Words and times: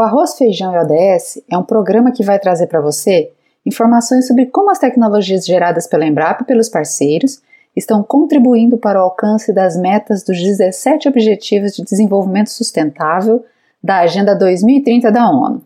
O 0.00 0.02
Arroz, 0.02 0.38
Feijão 0.38 0.72
e 0.74 0.78
ODS 0.78 1.42
é 1.46 1.58
um 1.58 1.62
programa 1.62 2.10
que 2.10 2.24
vai 2.24 2.38
trazer 2.38 2.68
para 2.68 2.80
você 2.80 3.30
informações 3.66 4.26
sobre 4.26 4.46
como 4.46 4.70
as 4.70 4.78
tecnologias 4.78 5.44
geradas 5.44 5.86
pela 5.86 6.06
Embrapa 6.06 6.42
e 6.42 6.46
pelos 6.46 6.70
parceiros 6.70 7.42
estão 7.76 8.02
contribuindo 8.02 8.78
para 8.78 8.98
o 8.98 9.02
alcance 9.02 9.52
das 9.52 9.76
metas 9.76 10.22
dos 10.22 10.42
17 10.42 11.06
Objetivos 11.06 11.76
de 11.76 11.84
Desenvolvimento 11.84 12.48
Sustentável 12.48 13.44
da 13.84 13.98
Agenda 13.98 14.34
2030 14.34 15.12
da 15.12 15.30
ONU. 15.30 15.60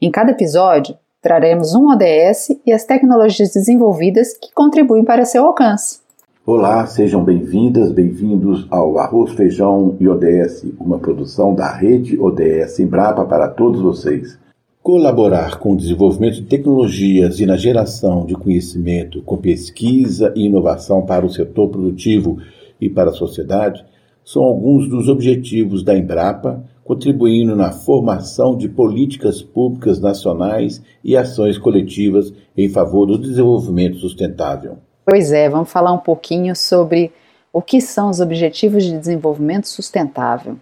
Em 0.00 0.10
cada 0.10 0.30
episódio, 0.30 0.96
traremos 1.20 1.74
um 1.74 1.90
ODS 1.90 2.58
e 2.64 2.72
as 2.72 2.84
tecnologias 2.84 3.52
desenvolvidas 3.52 4.32
que 4.32 4.50
contribuem 4.54 5.04
para 5.04 5.26
seu 5.26 5.44
alcance. 5.44 6.03
Olá, 6.46 6.84
sejam 6.86 7.24
bem-vindas, 7.24 7.90
bem-vindos 7.90 8.66
ao 8.68 8.98
Arroz, 8.98 9.32
Feijão 9.32 9.96
e 9.98 10.06
ODS, 10.06 10.66
uma 10.78 10.98
produção 10.98 11.54
da 11.54 11.74
rede 11.74 12.20
ODS 12.20 12.80
Embrapa 12.80 13.24
para 13.24 13.48
todos 13.48 13.80
vocês. 13.80 14.38
Colaborar 14.82 15.58
com 15.58 15.72
o 15.72 15.76
desenvolvimento 15.76 16.34
de 16.34 16.42
tecnologias 16.42 17.40
e 17.40 17.46
na 17.46 17.56
geração 17.56 18.26
de 18.26 18.34
conhecimento 18.34 19.22
com 19.22 19.38
pesquisa 19.38 20.34
e 20.36 20.44
inovação 20.44 21.06
para 21.06 21.24
o 21.24 21.30
setor 21.30 21.70
produtivo 21.70 22.36
e 22.78 22.90
para 22.90 23.08
a 23.08 23.14
sociedade 23.14 23.82
são 24.22 24.44
alguns 24.44 24.86
dos 24.86 25.08
objetivos 25.08 25.82
da 25.82 25.96
Embrapa, 25.96 26.62
contribuindo 26.84 27.56
na 27.56 27.72
formação 27.72 28.54
de 28.54 28.68
políticas 28.68 29.40
públicas 29.40 29.98
nacionais 29.98 30.82
e 31.02 31.16
ações 31.16 31.56
coletivas 31.56 32.34
em 32.54 32.68
favor 32.68 33.06
do 33.06 33.16
desenvolvimento 33.16 33.96
sustentável. 33.96 34.76
Pois 35.04 35.32
é, 35.32 35.48
vamos 35.48 35.70
falar 35.70 35.92
um 35.92 35.98
pouquinho 35.98 36.56
sobre 36.56 37.12
o 37.52 37.60
que 37.60 37.80
são 37.80 38.08
os 38.08 38.20
Objetivos 38.20 38.84
de 38.84 38.96
Desenvolvimento 38.96 39.68
Sustentável. 39.68 40.56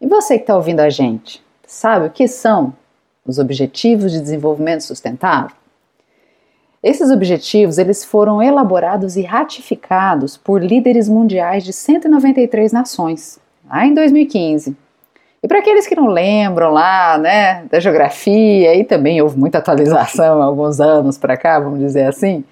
E 0.00 0.06
você 0.06 0.36
que 0.36 0.44
está 0.44 0.56
ouvindo 0.56 0.80
a 0.80 0.88
gente, 0.88 1.42
sabe 1.66 2.06
o 2.06 2.10
que 2.10 2.28
são 2.28 2.72
os 3.26 3.38
Objetivos 3.38 4.12
de 4.12 4.20
Desenvolvimento 4.20 4.82
Sustentável? 4.82 5.56
Esses 6.82 7.10
objetivos 7.10 7.78
eles 7.78 8.04
foram 8.04 8.40
elaborados 8.40 9.16
e 9.16 9.22
ratificados 9.22 10.36
por 10.36 10.62
líderes 10.62 11.08
mundiais 11.08 11.64
de 11.64 11.72
193 11.72 12.72
nações, 12.72 13.40
lá 13.68 13.84
em 13.84 13.92
2015. 13.92 14.76
E 15.42 15.48
para 15.48 15.58
aqueles 15.58 15.86
que 15.86 15.96
não 15.96 16.06
lembram 16.06 16.70
lá, 16.70 17.18
né, 17.18 17.64
da 17.64 17.80
geografia, 17.80 18.74
e 18.76 18.84
também 18.84 19.20
houve 19.20 19.36
muita 19.36 19.58
atualização 19.58 20.40
há 20.40 20.44
alguns 20.44 20.80
anos 20.80 21.18
para 21.18 21.36
cá, 21.36 21.58
vamos 21.58 21.80
dizer 21.80 22.06
assim, 22.06 22.44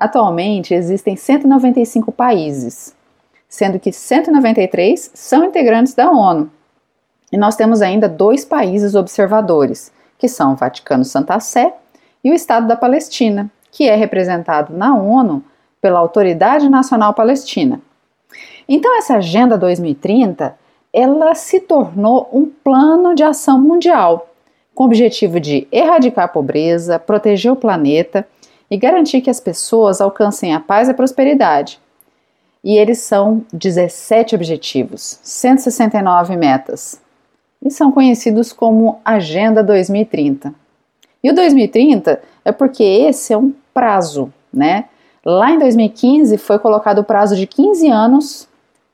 Atualmente 0.00 0.72
existem 0.72 1.14
195 1.14 2.10
países, 2.10 2.96
sendo 3.46 3.78
que 3.78 3.92
193 3.92 5.10
são 5.12 5.44
integrantes 5.44 5.92
da 5.92 6.10
ONU. 6.10 6.50
E 7.30 7.36
nós 7.36 7.54
temos 7.54 7.82
ainda 7.82 8.08
dois 8.08 8.42
países 8.42 8.94
observadores, 8.94 9.92
que 10.18 10.26
são 10.26 10.54
o 10.54 10.56
Vaticano 10.56 11.04
Santa 11.04 11.38
Sé 11.38 11.74
e 12.24 12.30
o 12.30 12.34
Estado 12.34 12.66
da 12.66 12.76
Palestina, 12.76 13.50
que 13.70 13.90
é 13.90 13.94
representado 13.94 14.74
na 14.74 14.96
ONU 14.96 15.44
pela 15.82 15.98
Autoridade 15.98 16.70
Nacional 16.70 17.12
Palestina. 17.12 17.78
Então 18.66 18.96
essa 18.96 19.16
Agenda 19.16 19.58
2030, 19.58 20.56
ela 20.94 21.34
se 21.34 21.60
tornou 21.60 22.26
um 22.32 22.46
plano 22.46 23.14
de 23.14 23.22
ação 23.22 23.60
mundial, 23.60 24.30
com 24.74 24.84
o 24.84 24.86
objetivo 24.86 25.38
de 25.38 25.68
erradicar 25.70 26.24
a 26.24 26.28
pobreza, 26.28 26.98
proteger 26.98 27.52
o 27.52 27.56
planeta 27.56 28.26
e 28.70 28.76
garantir 28.76 29.20
que 29.20 29.30
as 29.30 29.40
pessoas 29.40 30.00
alcancem 30.00 30.54
a 30.54 30.60
paz 30.60 30.88
e 30.88 30.92
a 30.92 30.94
prosperidade. 30.94 31.80
E 32.62 32.76
eles 32.76 32.98
são 32.98 33.44
17 33.52 34.34
objetivos, 34.34 35.18
169 35.22 36.36
metas, 36.36 37.00
e 37.62 37.70
são 37.70 37.90
conhecidos 37.90 38.52
como 38.52 39.00
Agenda 39.04 39.62
2030. 39.62 40.54
E 41.22 41.30
o 41.30 41.34
2030 41.34 42.22
é 42.44 42.52
porque 42.52 42.82
esse 42.82 43.32
é 43.32 43.36
um 43.36 43.52
prazo, 43.74 44.32
né? 44.52 44.84
Lá 45.24 45.50
em 45.50 45.58
2015 45.58 46.38
foi 46.38 46.58
colocado 46.58 47.00
o 47.00 47.04
prazo 47.04 47.36
de 47.36 47.46
15 47.46 47.88
anos 47.88 48.48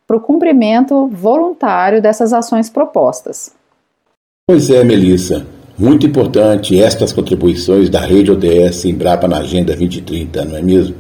para 0.06 0.16
o 0.16 0.20
cumprimento 0.20 1.06
voluntário 1.08 2.00
dessas 2.00 2.32
ações 2.32 2.70
propostas. 2.70 3.54
Pois 4.48 4.70
é, 4.70 4.82
Melissa. 4.84 5.46
Muito 5.78 6.06
importante 6.06 6.80
estas 6.80 7.12
contribuições 7.12 7.90
da 7.90 8.00
rede 8.00 8.30
ODS 8.30 8.86
Embrapa 8.86 9.28
na 9.28 9.38
Agenda 9.38 9.76
2030, 9.76 10.46
não 10.46 10.56
é 10.56 10.62
mesmo? 10.62 10.94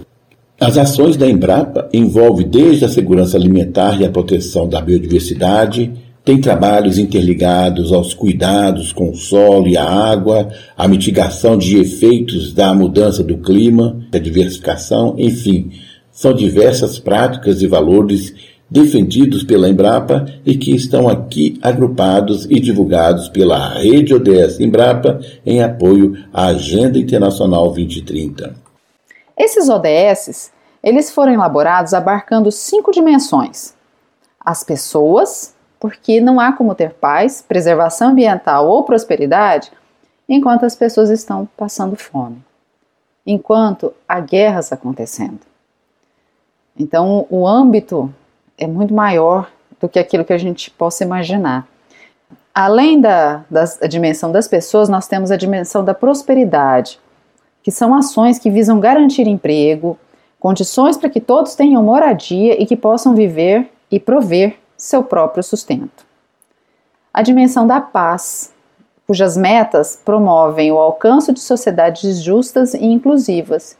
As 0.60 0.76
ações 0.76 1.16
da 1.16 1.26
Embrapa 1.26 1.88
envolvem 1.94 2.46
desde 2.46 2.84
a 2.84 2.88
segurança 2.88 3.38
alimentar 3.38 3.98
e 3.98 4.04
a 4.04 4.10
proteção 4.10 4.68
da 4.68 4.82
biodiversidade, 4.82 5.92
tem 6.22 6.38
trabalhos 6.40 6.98
interligados 6.98 7.90
aos 7.90 8.12
cuidados 8.12 8.92
com 8.92 9.10
o 9.10 9.14
solo 9.14 9.66
e 9.66 9.78
a 9.78 9.84
água, 9.84 10.48
a 10.76 10.86
mitigação 10.86 11.56
de 11.56 11.78
efeitos 11.78 12.52
da 12.52 12.74
mudança 12.74 13.22
do 13.22 13.38
clima, 13.38 13.98
a 14.12 14.18
diversificação, 14.18 15.14
enfim, 15.16 15.70
são 16.10 16.34
diversas 16.34 16.98
práticas 16.98 17.62
e 17.62 17.66
valores 17.66 18.34
defendidos 18.68 19.44
pela 19.44 19.68
Embrapa 19.68 20.26
e 20.44 20.56
que 20.56 20.74
estão 20.74 21.08
aqui 21.08 21.58
agrupados 21.62 22.44
e 22.46 22.58
divulgados 22.58 23.28
pela 23.28 23.74
Rede 23.74 24.14
ODS 24.14 24.58
Embrapa 24.60 25.20
em 25.44 25.62
apoio 25.62 26.16
à 26.32 26.46
Agenda 26.46 26.98
Internacional 26.98 27.66
2030. 27.66 28.56
Esses 29.38 29.68
ODS, 29.68 30.50
eles 30.82 31.10
foram 31.10 31.32
elaborados 31.32 31.94
abarcando 31.94 32.50
cinco 32.50 32.90
dimensões: 32.90 33.74
as 34.40 34.64
pessoas, 34.64 35.54
porque 35.78 36.20
não 36.20 36.40
há 36.40 36.52
como 36.52 36.74
ter 36.74 36.94
paz, 36.94 37.44
preservação 37.46 38.10
ambiental 38.10 38.68
ou 38.68 38.82
prosperidade 38.82 39.70
enquanto 40.28 40.64
as 40.64 40.74
pessoas 40.74 41.08
estão 41.08 41.48
passando 41.56 41.94
fome, 41.94 42.42
enquanto 43.24 43.92
há 44.08 44.18
guerras 44.18 44.72
acontecendo. 44.72 45.40
Então, 46.78 47.26
o 47.30 47.46
âmbito 47.46 48.12
é 48.58 48.66
muito 48.66 48.94
maior 48.94 49.50
do 49.80 49.88
que 49.88 49.98
aquilo 49.98 50.24
que 50.24 50.32
a 50.32 50.38
gente 50.38 50.70
possa 50.70 51.04
imaginar. 51.04 51.66
Além 52.54 53.00
da, 53.00 53.44
da, 53.50 53.64
dimensão 53.86 54.32
das 54.32 54.48
pessoas, 54.48 54.88
nós 54.88 55.06
temos 55.06 55.30
a 55.30 55.36
dimensão 55.36 55.84
da 55.84 55.92
prosperidade, 55.92 56.98
que 57.62 57.70
são 57.70 57.94
ações 57.94 58.38
que 58.38 58.50
visam 58.50 58.80
garantir 58.80 59.26
emprego, 59.26 59.98
condições 60.40 60.96
para 60.96 61.10
que 61.10 61.20
todos 61.20 61.54
tenham 61.54 61.82
moradia 61.82 62.60
e 62.60 62.64
que 62.64 62.76
possam 62.76 63.14
viver 63.14 63.70
e 63.90 64.00
prover 64.00 64.56
seu 64.76 65.02
próprio 65.02 65.42
sustento. 65.42 66.06
A 67.12 67.22
dimensão 67.22 67.66
da 67.66 67.80
paz, 67.80 68.52
cujas 69.06 69.36
metas 69.36 70.00
promovem 70.04 70.72
o 70.72 70.78
alcance 70.78 71.32
de 71.32 71.40
sociedades 71.40 72.22
justas 72.22 72.74
e 72.74 72.84
inclusivas. 72.84 73.76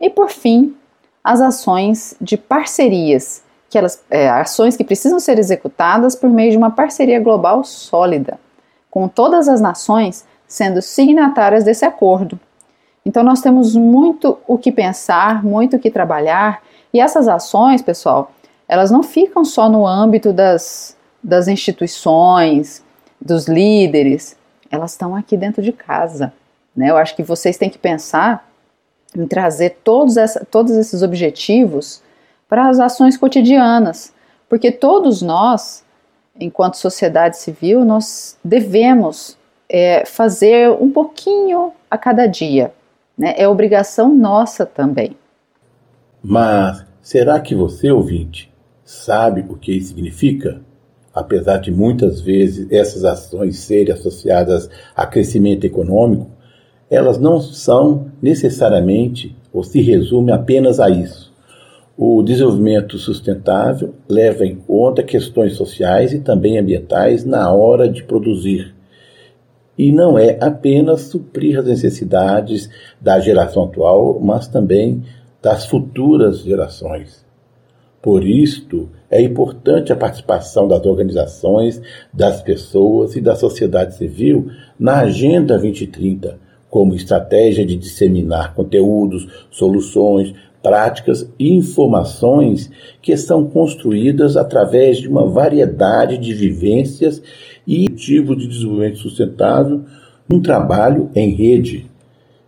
E, 0.00 0.08
por 0.08 0.30
fim, 0.30 0.74
as 1.22 1.40
ações 1.40 2.14
de 2.20 2.36
parcerias, 2.36 3.42
que 3.70 3.78
elas, 3.78 4.02
é, 4.10 4.28
ações 4.28 4.76
que 4.76 4.82
precisam 4.82 5.20
ser 5.20 5.38
executadas 5.38 6.16
por 6.16 6.28
meio 6.28 6.50
de 6.50 6.56
uma 6.56 6.72
parceria 6.72 7.20
global 7.20 7.62
sólida, 7.62 8.38
com 8.90 9.06
todas 9.06 9.48
as 9.48 9.60
nações 9.60 10.26
sendo 10.46 10.82
signatárias 10.82 11.62
desse 11.62 11.84
acordo. 11.84 12.38
Então 13.06 13.22
nós 13.22 13.40
temos 13.40 13.76
muito 13.76 14.36
o 14.46 14.58
que 14.58 14.72
pensar, 14.72 15.44
muito 15.44 15.76
o 15.76 15.78
que 15.78 15.90
trabalhar, 15.90 16.60
e 16.92 17.00
essas 17.00 17.28
ações, 17.28 17.80
pessoal, 17.80 18.32
elas 18.68 18.90
não 18.90 19.04
ficam 19.04 19.44
só 19.44 19.68
no 19.68 19.86
âmbito 19.86 20.32
das, 20.32 20.96
das 21.22 21.46
instituições, 21.46 22.84
dos 23.20 23.46
líderes, 23.46 24.36
elas 24.68 24.92
estão 24.92 25.14
aqui 25.14 25.36
dentro 25.36 25.62
de 25.62 25.72
casa. 25.72 26.32
Né? 26.74 26.90
Eu 26.90 26.96
acho 26.96 27.14
que 27.14 27.22
vocês 27.22 27.56
têm 27.56 27.70
que 27.70 27.78
pensar 27.78 28.48
em 29.16 29.26
trazer 29.26 29.78
todos, 29.84 30.16
essa, 30.16 30.44
todos 30.44 30.72
esses 30.72 31.02
objetivos 31.02 32.02
para 32.50 32.68
as 32.68 32.80
ações 32.80 33.16
cotidianas, 33.16 34.12
porque 34.48 34.72
todos 34.72 35.22
nós, 35.22 35.84
enquanto 36.38 36.76
sociedade 36.76 37.38
civil, 37.38 37.84
nós 37.84 38.36
devemos 38.44 39.38
é, 39.68 40.04
fazer 40.04 40.68
um 40.68 40.90
pouquinho 40.90 41.72
a 41.88 41.96
cada 41.96 42.26
dia. 42.26 42.72
Né? 43.16 43.34
É 43.36 43.46
obrigação 43.46 44.12
nossa 44.12 44.66
também. 44.66 45.16
Mas 46.20 46.84
será 47.00 47.38
que 47.38 47.54
você, 47.54 47.92
ouvinte, 47.92 48.52
sabe 48.84 49.46
o 49.48 49.54
que 49.54 49.72
isso 49.72 49.90
significa? 49.90 50.60
Apesar 51.14 51.58
de 51.58 51.70
muitas 51.70 52.20
vezes 52.20 52.70
essas 52.70 53.04
ações 53.04 53.58
serem 53.60 53.94
associadas 53.94 54.68
a 54.94 55.06
crescimento 55.06 55.64
econômico, 55.64 56.26
elas 56.90 57.16
não 57.16 57.40
são 57.40 58.10
necessariamente 58.20 59.36
ou 59.52 59.62
se 59.62 59.80
resumem 59.80 60.34
apenas 60.34 60.80
a 60.80 60.90
isso. 60.90 61.29
O 62.02 62.22
desenvolvimento 62.22 62.96
sustentável 62.96 63.94
leva 64.08 64.46
em 64.46 64.56
conta 64.56 65.02
questões 65.02 65.52
sociais 65.52 66.14
e 66.14 66.20
também 66.20 66.58
ambientais 66.58 67.26
na 67.26 67.52
hora 67.52 67.86
de 67.86 68.02
produzir. 68.02 68.74
E 69.76 69.92
não 69.92 70.18
é 70.18 70.38
apenas 70.40 71.02
suprir 71.02 71.58
as 71.58 71.66
necessidades 71.66 72.70
da 72.98 73.20
geração 73.20 73.64
atual, 73.64 74.18
mas 74.18 74.48
também 74.48 75.02
das 75.42 75.66
futuras 75.66 76.38
gerações. 76.38 77.22
Por 78.00 78.24
isto, 78.24 78.88
é 79.10 79.20
importante 79.20 79.92
a 79.92 79.96
participação 79.96 80.66
das 80.66 80.86
organizações, 80.86 81.82
das 82.10 82.40
pessoas 82.40 83.14
e 83.14 83.20
da 83.20 83.36
sociedade 83.36 83.94
civil 83.94 84.48
na 84.78 85.00
Agenda 85.00 85.58
2030, 85.58 86.38
como 86.70 86.94
estratégia 86.94 87.66
de 87.66 87.76
disseminar 87.76 88.54
conteúdos, 88.54 89.28
soluções, 89.50 90.32
práticas 90.62 91.28
e 91.38 91.52
informações 91.52 92.70
que 93.00 93.16
são 93.16 93.46
construídas 93.46 94.36
através 94.36 94.98
de 94.98 95.08
uma 95.08 95.26
variedade 95.26 96.18
de 96.18 96.34
vivências 96.34 97.22
e 97.66 97.86
objetivos 97.86 98.38
de 98.38 98.48
desenvolvimento 98.48 98.98
sustentável, 98.98 99.84
um 100.30 100.40
trabalho 100.40 101.10
em 101.14 101.30
rede, 101.30 101.90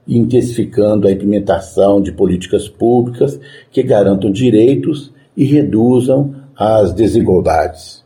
intensificando 0.06 1.06
a 1.06 1.12
implementação 1.12 2.00
de 2.00 2.12
políticas 2.12 2.68
públicas 2.68 3.40
que 3.70 3.82
garantam 3.82 4.30
direitos 4.30 5.12
e 5.36 5.44
reduzam 5.44 6.34
as 6.56 6.92
desigualdades. 6.92 8.04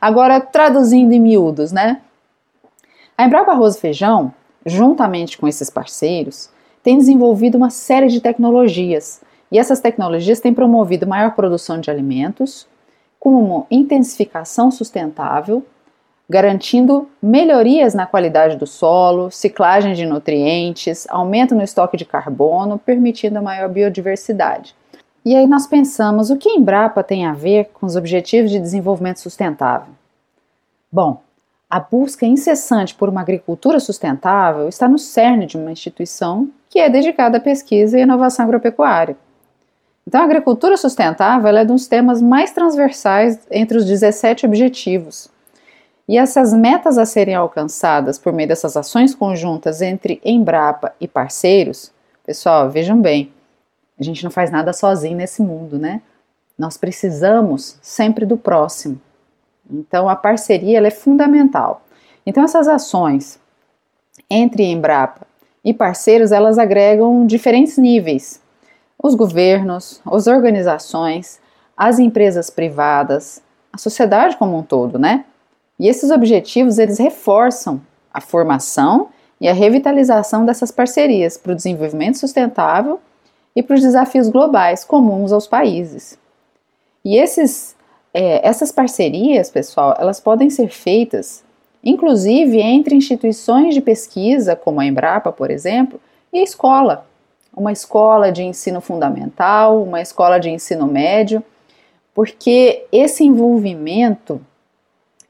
Agora, 0.00 0.40
traduzindo 0.40 1.12
em 1.12 1.20
miúdos, 1.20 1.72
né? 1.72 2.02
A 3.16 3.24
Embrapa 3.24 3.52
Arroz 3.52 3.76
e 3.76 3.80
Feijão, 3.80 4.32
juntamente 4.64 5.38
com 5.38 5.48
esses 5.48 5.70
parceiros, 5.70 6.50
tem 6.86 6.98
desenvolvido 6.98 7.58
uma 7.58 7.68
série 7.68 8.06
de 8.06 8.20
tecnologias, 8.20 9.20
e 9.50 9.58
essas 9.58 9.80
tecnologias 9.80 10.38
têm 10.38 10.54
promovido 10.54 11.04
maior 11.04 11.34
produção 11.34 11.80
de 11.80 11.90
alimentos, 11.90 12.64
como 13.18 13.66
intensificação 13.68 14.70
sustentável, 14.70 15.66
garantindo 16.30 17.08
melhorias 17.20 17.92
na 17.92 18.06
qualidade 18.06 18.56
do 18.56 18.68
solo, 18.68 19.32
ciclagem 19.32 19.94
de 19.94 20.06
nutrientes, 20.06 21.08
aumento 21.10 21.56
no 21.56 21.62
estoque 21.64 21.96
de 21.96 22.04
carbono, 22.04 22.78
permitindo 22.78 23.42
maior 23.42 23.68
biodiversidade. 23.68 24.72
E 25.24 25.34
aí 25.34 25.48
nós 25.48 25.66
pensamos, 25.66 26.30
o 26.30 26.36
que 26.36 26.48
a 26.48 26.54
Embrapa 26.54 27.02
tem 27.02 27.26
a 27.26 27.32
ver 27.32 27.70
com 27.74 27.84
os 27.84 27.96
Objetivos 27.96 28.52
de 28.52 28.60
Desenvolvimento 28.60 29.18
Sustentável? 29.18 29.92
Bom, 30.92 31.20
a 31.68 31.80
busca 31.80 32.24
incessante 32.24 32.94
por 32.94 33.08
uma 33.08 33.22
agricultura 33.22 33.80
sustentável 33.80 34.68
está 34.68 34.86
no 34.86 35.00
cerne 35.00 35.46
de 35.46 35.56
uma 35.56 35.72
instituição 35.72 36.48
que 36.68 36.78
é 36.78 36.88
dedicada 36.88 37.38
à 37.38 37.40
pesquisa 37.40 37.98
e 37.98 38.02
inovação 38.02 38.44
agropecuária. 38.44 39.16
Então, 40.06 40.20
a 40.20 40.24
agricultura 40.24 40.76
sustentável 40.76 41.56
é 41.56 41.62
um 41.62 41.66
dos 41.66 41.88
temas 41.88 42.22
mais 42.22 42.52
transversais 42.52 43.40
entre 43.50 43.76
os 43.76 43.84
17 43.84 44.46
objetivos. 44.46 45.28
E 46.08 46.16
essas 46.16 46.52
metas 46.52 46.96
a 46.98 47.04
serem 47.04 47.34
alcançadas 47.34 48.16
por 48.16 48.32
meio 48.32 48.48
dessas 48.48 48.76
ações 48.76 49.14
conjuntas 49.14 49.82
entre 49.82 50.20
Embrapa 50.24 50.94
e 51.00 51.08
parceiros, 51.08 51.92
pessoal, 52.24 52.70
vejam 52.70 53.00
bem, 53.00 53.32
a 53.98 54.02
gente 54.04 54.22
não 54.22 54.30
faz 54.30 54.50
nada 54.50 54.72
sozinho 54.72 55.16
nesse 55.16 55.42
mundo, 55.42 55.78
né? 55.78 56.00
Nós 56.56 56.76
precisamos 56.76 57.76
sempre 57.82 58.24
do 58.24 58.36
próximo. 58.36 59.00
Então 59.68 60.08
a 60.08 60.14
parceria 60.14 60.78
é 60.78 60.90
fundamental. 60.90 61.82
Então 62.24 62.44
essas 62.44 62.68
ações 62.68 63.40
entre 64.30 64.62
Embrapa 64.62 65.25
e 65.66 65.74
parceiros, 65.74 66.30
elas 66.30 66.60
agregam 66.60 67.26
diferentes 67.26 67.76
níveis. 67.76 68.40
Os 69.02 69.16
governos, 69.16 70.00
as 70.06 70.28
organizações, 70.28 71.40
as 71.76 71.98
empresas 71.98 72.48
privadas, 72.48 73.42
a 73.72 73.76
sociedade 73.76 74.36
como 74.36 74.56
um 74.56 74.62
todo, 74.62 74.96
né? 74.96 75.24
E 75.76 75.88
esses 75.88 76.12
objetivos, 76.12 76.78
eles 76.78 76.98
reforçam 76.98 77.82
a 78.14 78.20
formação 78.20 79.08
e 79.40 79.48
a 79.48 79.52
revitalização 79.52 80.46
dessas 80.46 80.70
parcerias 80.70 81.36
para 81.36 81.50
o 81.50 81.56
desenvolvimento 81.56 82.16
sustentável 82.16 83.00
e 83.54 83.60
para 83.60 83.74
os 83.74 83.82
desafios 83.82 84.28
globais 84.28 84.84
comuns 84.84 85.32
aos 85.32 85.48
países. 85.48 86.16
E 87.04 87.16
esses, 87.16 87.74
é, 88.14 88.46
essas 88.46 88.70
parcerias, 88.70 89.50
pessoal, 89.50 89.96
elas 89.98 90.20
podem 90.20 90.48
ser 90.48 90.68
feitas, 90.68 91.42
inclusive 91.82 92.60
entre 92.60 92.94
instituições 92.94 93.74
de 93.74 93.80
pesquisa, 93.80 94.56
como 94.56 94.80
a 94.80 94.86
Embrapa, 94.86 95.32
por 95.32 95.50
exemplo, 95.50 96.00
e 96.32 96.38
a 96.38 96.42
escola. 96.42 97.06
Uma 97.56 97.72
escola 97.72 98.30
de 98.30 98.42
ensino 98.42 98.80
fundamental, 98.80 99.82
uma 99.82 100.00
escola 100.00 100.38
de 100.38 100.50
ensino 100.50 100.86
médio, 100.86 101.42
porque 102.14 102.84
esse 102.90 103.24
envolvimento 103.24 104.40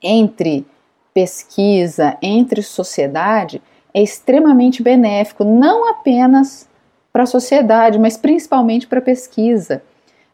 entre 0.02 0.66
pesquisa, 1.12 2.16
entre 2.20 2.62
sociedade, 2.62 3.62
é 3.94 4.02
extremamente 4.02 4.82
benéfico, 4.82 5.44
não 5.44 5.88
apenas 5.88 6.69
para 7.12 7.22
a 7.22 7.26
sociedade, 7.26 7.99
mas 7.99 8.16
principalmente 8.16 8.87
para 8.87 8.99
a 8.99 9.02
pesquisa. 9.02 9.82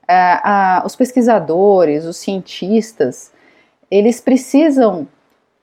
É, 0.09 0.83
os 0.85 0.97
pesquisadores, 0.97 2.05
os 2.05 2.17
cientistas, 2.17 3.31
eles 3.89 4.21
precisam 4.21 5.07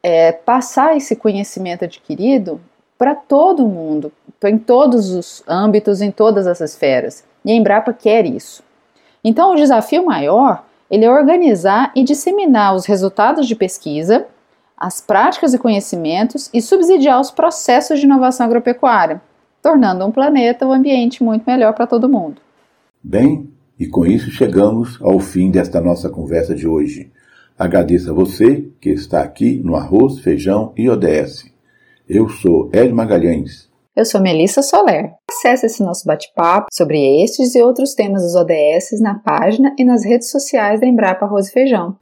é, 0.01 0.31
passar 0.31 0.95
esse 0.95 1.15
conhecimento 1.15 1.85
adquirido 1.85 2.59
para 2.97 3.15
todo 3.15 3.67
mundo, 3.67 4.11
em 4.43 4.57
todos 4.57 5.11
os 5.11 5.43
âmbitos, 5.47 6.01
em 6.01 6.11
todas 6.11 6.47
as 6.47 6.59
esferas. 6.61 7.23
E 7.45 7.51
a 7.51 7.55
Embrapa 7.55 7.93
quer 7.93 8.25
isso. 8.25 8.63
Então, 9.23 9.53
o 9.53 9.55
desafio 9.55 10.05
maior 10.05 10.63
ele 10.89 11.05
é 11.05 11.11
organizar 11.11 11.91
e 11.95 12.03
disseminar 12.03 12.75
os 12.75 12.85
resultados 12.85 13.47
de 13.47 13.55
pesquisa, 13.55 14.25
as 14.75 14.99
práticas 14.99 15.53
e 15.53 15.59
conhecimentos 15.59 16.49
e 16.53 16.61
subsidiar 16.61 17.19
os 17.21 17.29
processos 17.29 17.99
de 17.99 18.05
inovação 18.05 18.45
agropecuária, 18.45 19.21
tornando 19.61 20.05
um 20.05 20.11
planeta 20.11 20.65
um 20.65 20.73
ambiente 20.73 21.23
muito 21.23 21.43
melhor 21.45 21.73
para 21.73 21.85
todo 21.85 22.09
mundo. 22.09 22.41
Bem, 23.03 23.49
e 23.79 23.87
com 23.87 24.05
isso 24.05 24.31
chegamos 24.31 24.99
ao 25.01 25.19
fim 25.19 25.51
desta 25.51 25.79
nossa 25.79 26.09
conversa 26.09 26.55
de 26.55 26.67
hoje. 26.67 27.11
Agradeço 27.59 28.09
a 28.09 28.13
você 28.13 28.69
que 28.79 28.89
está 28.89 29.21
aqui 29.21 29.59
no 29.61 29.75
Arroz, 29.75 30.19
Feijão 30.19 30.71
e 30.77 30.89
ODS. 30.89 31.43
Eu 32.07 32.29
sou 32.29 32.69
Ed 32.71 32.93
Magalhães. 32.93 33.69
Eu 33.93 34.05
sou 34.05 34.21
Melissa 34.21 34.61
Soler. 34.61 35.11
Acesse 35.29 35.65
esse 35.65 35.83
nosso 35.83 36.07
bate-papo 36.07 36.67
sobre 36.71 37.21
estes 37.21 37.53
e 37.55 37.61
outros 37.61 37.93
temas 37.93 38.21
dos 38.23 38.33
ODS 38.33 39.01
na 39.01 39.15
página 39.15 39.75
e 39.77 39.83
nas 39.83 40.05
redes 40.05 40.31
sociais 40.31 40.79
da 40.79 40.87
Embrapa 40.87 41.25
Arroz 41.25 41.49
e 41.49 41.51
Feijão. 41.51 41.97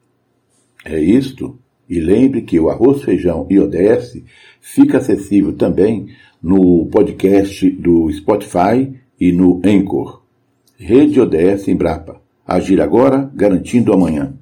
É 0.85 0.99
isto. 0.99 1.57
E 1.89 1.99
lembre 1.99 2.43
que 2.43 2.59
o 2.59 2.69
Arroz, 2.69 3.01
Feijão 3.01 3.47
e 3.49 3.59
ODS 3.59 4.21
fica 4.61 4.99
acessível 4.99 5.57
também 5.57 6.05
no 6.39 6.85
podcast 6.85 7.67
do 7.71 8.11
Spotify 8.11 8.93
e 9.19 9.31
no 9.31 9.59
Anchor. 9.65 10.21
Rede 10.77 11.19
ODS 11.19 11.67
Embrapa. 11.67 12.21
Agir 12.45 12.79
agora, 12.79 13.31
garantindo 13.33 13.91
amanhã. 13.91 14.37